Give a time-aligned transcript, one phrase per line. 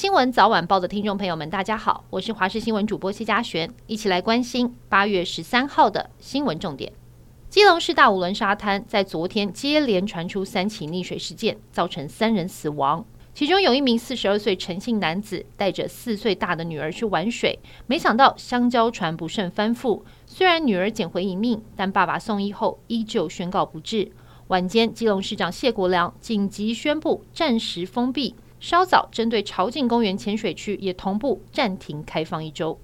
[0.00, 6.90] 新闻早晚报的听众朋友们，大家好，我是华视新闻主播谢佳璇，一起来关心八月十三号的新闻重点。
[7.50, 13.04] 基隆市大武仑沙滩在昨天接连传出三起溺水事件，造成三人死亡。
[13.34, 20.00] 其中有一名四十二岁陈姓男子带着四岁大的女儿去玩水，没想到香蕉船不慎翻覆。
[20.24, 24.10] 虽然女儿捡回一命，但爸爸送医后依旧宣告不治。
[24.46, 28.34] 晚间，基隆市长谢国梁紧急宣布暂时封闭。
[28.60, 32.78] 稍早，针对朝境公园浅水区也同步暂停开放一周。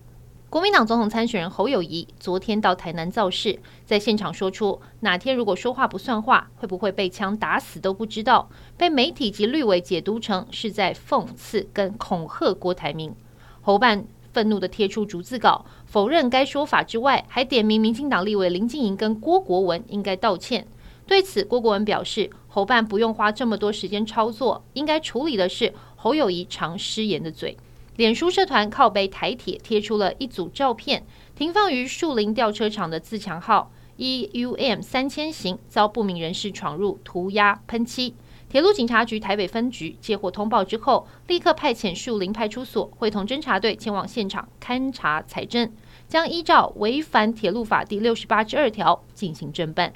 [0.48, 8.48] 国民党总统参选人侯友谊昨天到台南造势，在现场说出哪天如果说话不算话，会不会被枪打死都不知道，
[8.78, 13.14] 被媒体及绿委解读成是在讽刺跟恐吓郭台铭。
[13.60, 20.66] 侯办愤怒地贴出逐字稿，否认该说法之外，还点名民进党立委林静莹跟郭国文应该道歉。
[21.06, 27.56] 对此，郭国文表示，侯办不用花这么多时间操作，应该处理的是侯友谊常失言的嘴。
[27.94, 38.14] 脸书社团靠北台铁贴出了一组照片，停放于树林吊车场的自强号 EUM 三千型遭不明人士闯入涂鸦喷漆。
[38.48, 45.72] 铁路警察局台北分局接获通报之后，立刻派遣树林派出所会同侦查队前往现场勘查采证，
[46.08, 49.92] 将依照违反铁路法第六十八之二条进行侦办。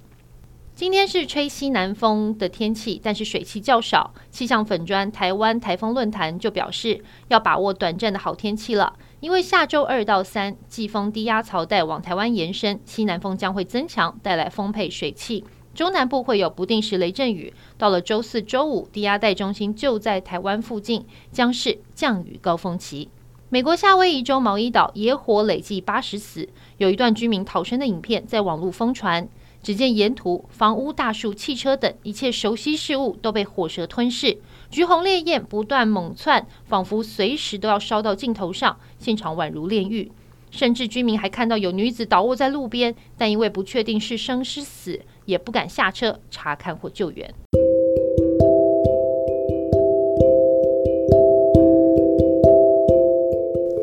[0.75, 4.15] 今天是吹西南风的天气，但是水汽较少。
[4.31, 15.45] 气象粉砖台湾台风论坛就表示，要把握短暂的好天气了，因为下周二到三，季风低压槽带往台湾延伸，西南风将会增强，带来丰沛水汽。
[15.75, 17.53] 中南部会有不定时雷阵雨。
[17.77, 23.11] 到了周四周五，低压带中心就在台湾附近，将是降雨高峰期。
[23.51, 29.29] 美国夏威夷州毛伊岛野火累计八十死，有一段居民逃生的影片在网络疯传。
[29.63, 34.39] 只见沿途房屋、大树、汽车等一切熟悉事物都被火舌吞噬，
[34.71, 40.11] 橘红烈焰不断猛窜，仿佛随时都要烧到镜头上，现场宛如炼狱。
[40.51, 47.33] 甚至居民还看到有女子倒卧在路边，但因为不确定是生是死，也不敢下车查看或救援。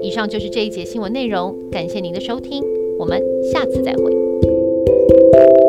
[0.02, 2.64] 以上就是这一节新闻内容，感谢您的收听，
[2.98, 3.22] 我们
[3.54, 5.67] 下次再会。